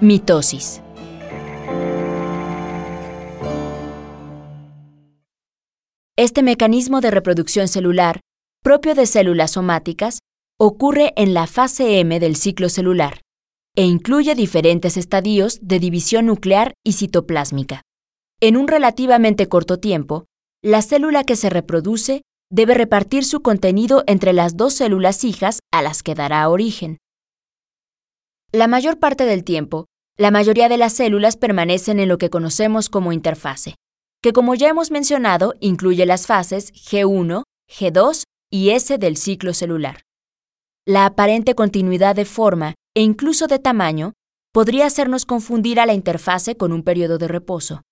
[0.00, 0.80] Mitosis.
[6.16, 8.20] Este mecanismo de reproducción celular,
[8.62, 10.20] propio de células somáticas,
[10.56, 13.22] ocurre en la fase M del ciclo celular
[13.74, 17.82] e incluye diferentes estadios de división nuclear y citoplásmica.
[18.40, 20.26] En un relativamente corto tiempo,
[20.62, 22.22] la célula que se reproduce
[22.52, 26.98] debe repartir su contenido entre las dos células hijas a las que dará origen.
[28.52, 29.84] La mayor parte del tiempo,
[30.16, 33.74] la mayoría de las células permanecen en lo que conocemos como interfase,
[34.22, 40.00] que como ya hemos mencionado incluye las fases G1, G2 y S del ciclo celular.
[40.86, 44.14] La aparente continuidad de forma e incluso de tamaño
[44.54, 47.82] podría hacernos confundir a la interfase con un periodo de reposo.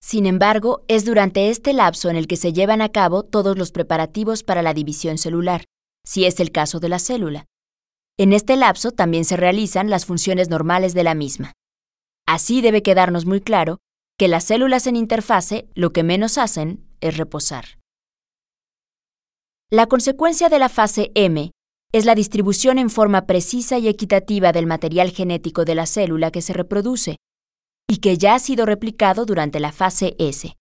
[0.00, 3.72] Sin embargo, es durante este lapso en el que se llevan a cabo todos los
[3.72, 5.64] preparativos para la división celular,
[6.04, 7.46] si es el caso de la célula.
[8.22, 11.54] En este lapso también se realizan las funciones normales de la misma.
[12.24, 13.78] Así debe quedarnos muy claro
[14.16, 17.80] que las células en interfase lo que menos hacen es reposar.
[19.72, 21.50] La consecuencia de la fase M
[21.92, 26.42] es la distribución en forma precisa y equitativa del material genético de la célula que
[26.42, 27.16] se reproduce,
[27.90, 30.54] y que ya ha sido replicado durante la fase S.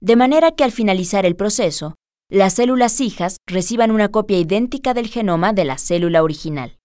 [0.00, 1.96] De manera que al finalizar el proceso,
[2.30, 6.76] las células hijas reciban una copia idéntica del genoma de la célula original.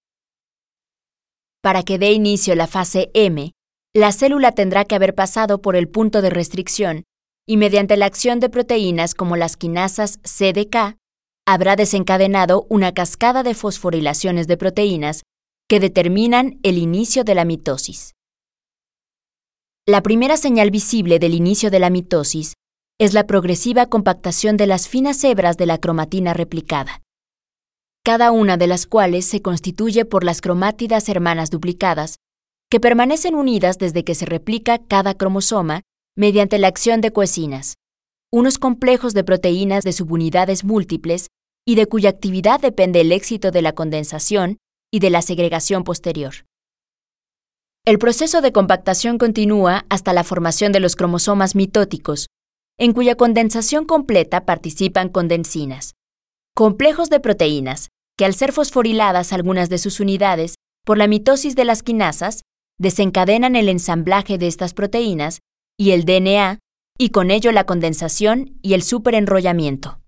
[1.61, 3.51] Para que dé inicio la fase M,
[3.93, 7.03] la célula tendrá que haber pasado por el punto de restricción
[7.45, 10.97] y mediante la acción de proteínas como las quinasas CDK,
[11.45, 15.23] habrá desencadenado una cascada de fosforilaciones de proteínas
[15.67, 18.13] que determinan el inicio de la mitosis.
[19.85, 22.53] La primera señal visible del inicio de la mitosis
[22.99, 27.01] es la progresiva compactación de las finas hebras de la cromatina replicada,
[28.03, 32.17] cada una de las cuales se constituye por las cromátidas hermanas duplicadas,
[32.69, 35.81] que permanecen unidas desde que se replica cada cromosoma
[36.15, 37.75] mediante la acción de coesinas,
[38.31, 41.27] unos complejos de proteínas de subunidades múltiples
[41.65, 44.57] y de cuya actividad depende el éxito de la condensación
[44.91, 46.33] y de la segregación posterior.
[47.85, 52.27] El proceso de compactación continúa hasta la formación de los cromosomas mitóticos,
[52.77, 55.93] en cuya condensación completa participan condensinas,
[56.55, 61.65] complejos de proteínas, que al ser fosforiladas algunas de sus unidades por la mitosis de
[61.65, 62.41] las quinasas,
[62.79, 65.39] desencadenan el ensamblaje de estas proteínas
[65.77, 66.59] y el DNA,
[66.97, 69.99] y con ello la condensación y el superenrollamiento.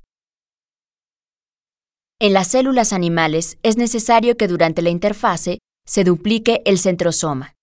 [2.19, 7.55] En las células animales es necesario que durante la interfase se duplique el centrosoma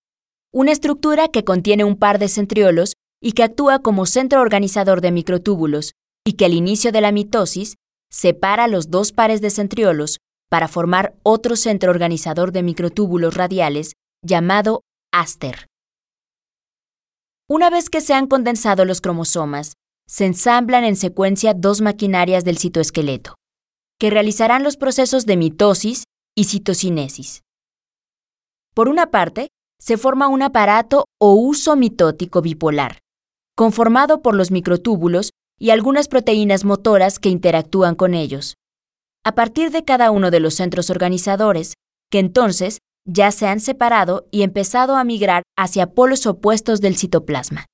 [0.52, 2.92] una estructura que contiene un par de centriolos
[3.22, 5.92] y que actúa como centro organizador de microtúbulos
[6.26, 7.76] y que al inicio de la mitosis
[8.10, 10.18] separa los dos pares de centriolos
[10.50, 14.82] para formar otro centro organizador de microtúbulos radiales llamado
[15.12, 15.68] áster.
[17.48, 19.74] Una vez que se han condensado los cromosomas,
[20.06, 23.36] se ensamblan en secuencia dos maquinarias del citoesqueleto,
[23.98, 26.04] que realizarán los procesos de mitosis
[26.36, 27.42] y citocinesis.
[28.74, 32.98] Por una parte, se forma un aparato o uso mitótico bipolar,
[33.56, 38.56] conformado por los microtúbulos y algunas proteínas motoras que interactúan con ellos,
[39.24, 41.74] a partir de cada uno de los centros organizadores,
[42.10, 47.66] que entonces ya se han separado y empezado a migrar hacia polos opuestos del citoplasma.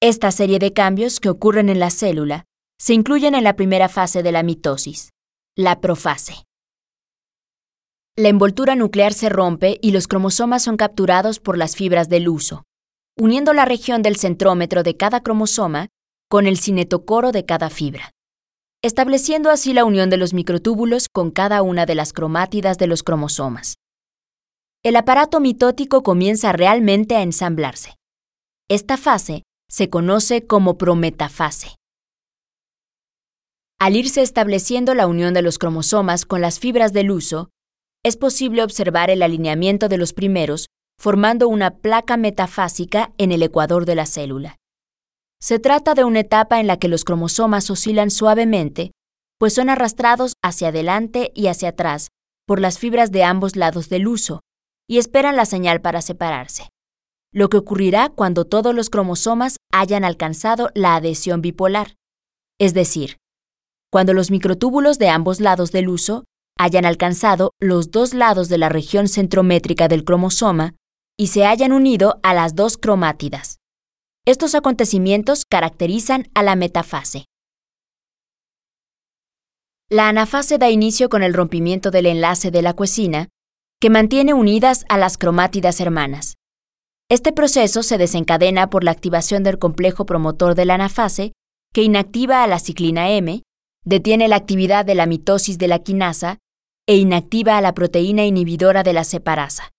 [0.00, 2.44] Esta serie de cambios que ocurren en la célula
[2.78, 5.10] se incluyen en la primera fase de la mitosis,
[5.56, 6.44] la profase.
[8.16, 12.64] La envoltura nuclear se rompe y los cromosomas son capturados por las fibras del uso,
[13.18, 15.88] uniendo la región del centrómetro de cada cromosoma
[16.28, 18.10] con el cinetocoro de cada fibra,
[18.82, 23.02] estableciendo así la unión de los microtúbulos con cada una de las cromátidas de los
[23.02, 23.76] cromosomas.
[24.82, 27.94] El aparato mitótico comienza realmente a ensamblarse.
[28.68, 31.76] Esta fase se conoce como prometafase.
[33.78, 37.50] Al irse estableciendo la unión de los cromosomas con las fibras del uso,
[38.04, 40.66] es posible observar el alineamiento de los primeros
[40.98, 44.56] formando una placa metafásica en el ecuador de la célula.
[45.40, 48.92] Se trata de una etapa en la que los cromosomas oscilan suavemente,
[49.38, 52.08] pues son arrastrados hacia adelante y hacia atrás
[52.46, 54.40] por las fibras de ambos lados del uso
[54.88, 56.68] y esperan la señal para separarse.
[57.32, 61.94] Lo que ocurrirá cuando todos los cromosomas hayan alcanzado la adhesión bipolar,
[62.60, 63.16] es decir,
[63.90, 66.24] cuando los microtúbulos de ambos lados del uso
[66.56, 70.76] hayan alcanzado los dos lados de la región centrométrica del cromosoma
[71.16, 73.58] y se hayan unido a las dos cromátidas.
[74.24, 77.24] Estos acontecimientos caracterizan a la metafase.
[79.90, 83.28] La anafase da inicio con el rompimiento del enlace de la cuesina,
[83.80, 86.36] que mantiene unidas a las cromátidas hermanas.
[87.10, 91.32] Este proceso se desencadena por la activación del complejo promotor de la anafase,
[91.74, 93.42] que inactiva a la ciclina M,
[93.84, 96.38] detiene la actividad de la mitosis de la quinasa
[96.86, 99.70] e inactiva a la proteína inhibidora de la separasa,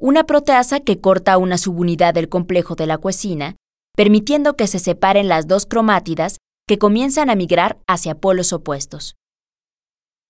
[0.00, 3.56] una proteasa que corta una subunidad del complejo de la cuecina,
[3.96, 9.16] permitiendo que se separen las dos cromátidas que comienzan a migrar hacia polos opuestos.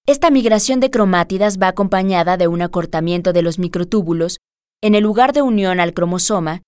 [0.06, 4.38] Esta migración de cromátidas va acompañada de un acortamiento de los microtúbulos
[4.82, 6.62] en el lugar de unión al cromosoma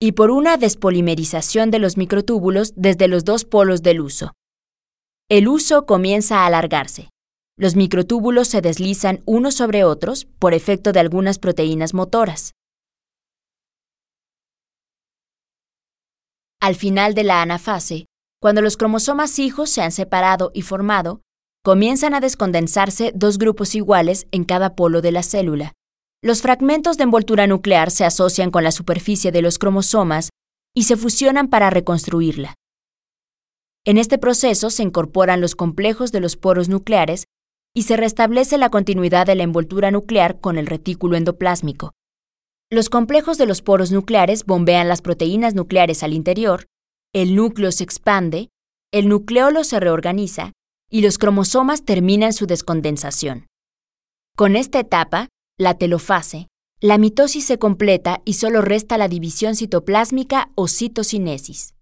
[0.00, 4.32] y por una despolimerización de los microtúbulos desde los dos polos del uso.
[5.28, 7.10] El uso comienza a alargarse.
[7.60, 12.54] Los microtúbulos se deslizan unos sobre otros por efecto de algunas proteínas motoras.
[16.58, 18.06] Al final de la anafase,
[18.40, 21.20] cuando los cromosomas hijos se han separado y formado,
[21.62, 25.74] comienzan a descondensarse dos grupos iguales en cada polo de la célula.
[26.22, 30.30] Los fragmentos de envoltura nuclear se asocian con la superficie de los cromosomas
[30.74, 32.54] y se fusionan para reconstruirla.
[33.84, 37.26] En este proceso se incorporan los complejos de los poros nucleares
[37.74, 41.92] y se restablece la continuidad de la envoltura nuclear con el retículo endoplásmico.
[42.70, 46.66] Los complejos de los poros nucleares bombean las proteínas nucleares al interior,
[47.12, 48.50] el núcleo se expande,
[48.92, 50.52] el nucleolo se reorganiza
[50.90, 53.46] y los cromosomas terminan su descondensación.
[54.36, 55.28] Con esta etapa,
[55.58, 56.48] la telofase,
[56.80, 61.74] la mitosis se completa y solo resta la división citoplásmica o citocinesis.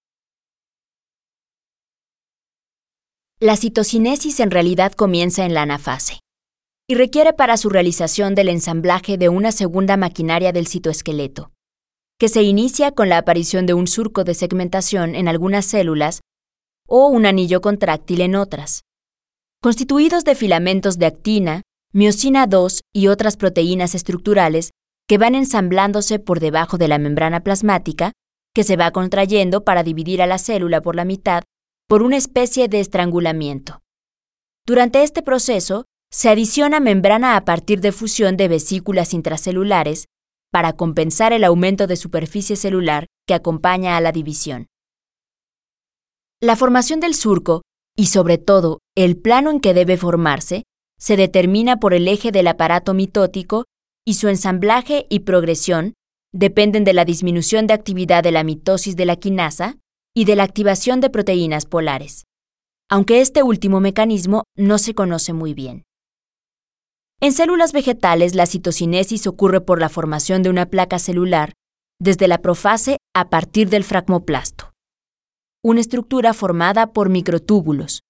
[3.41, 6.19] La citocinesis en realidad comienza en la anafase
[6.89, 11.53] y requiere para su realización del ensamblaje de una segunda maquinaria del citoesqueleto,
[12.19, 16.21] que se inicia con la aparición de un surco de segmentación en algunas células
[16.89, 18.83] o un anillo contráctil en otras.
[19.63, 21.63] Constituidos de filamentos de actina,
[21.93, 24.73] miocina 2 y otras proteínas estructurales
[25.07, 28.11] que van ensamblándose por debajo de la membrana plasmática,
[28.53, 31.45] que se va contrayendo para dividir a la célula por la mitad
[31.89, 33.81] por una especie de estrangulamiento.
[34.67, 40.07] Durante este proceso, se adiciona membrana a partir de fusión de vesículas intracelulares
[40.53, 44.67] para compensar el aumento de superficie celular que acompaña a la división.
[46.41, 47.63] La formación del surco,
[47.97, 50.65] y sobre todo el plano en que debe formarse,
[50.99, 53.65] se determina por el eje del aparato mitótico
[54.07, 55.95] y su ensamblaje y progresión
[56.33, 59.79] dependen de la disminución de actividad de la mitosis de la quinasa
[60.19, 62.25] y de la activación de proteínas polares,
[62.91, 65.85] aunque este último mecanismo no se conoce muy bien.
[67.21, 71.53] En células vegetales, la citocinesis ocurre por la formación de una placa celular
[72.01, 74.73] desde la profase a partir del fragmoplasto,
[75.63, 78.01] una estructura formada por microtúbulos.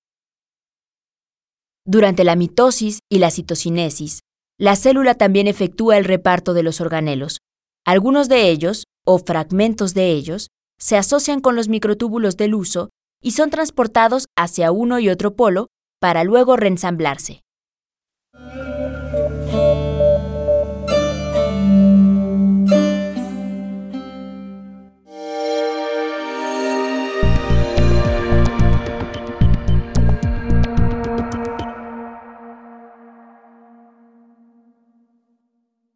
[1.85, 4.21] Durante la mitosis y la citocinesis,
[4.59, 7.37] la célula también efectúa el reparto de los organelos.
[7.85, 12.91] Algunos de ellos, o fragmentos de ellos, se asocian con los microtúbulos del uso
[13.21, 15.69] y son transportados hacia uno y otro polo
[16.01, 17.43] para luego reensamblarse.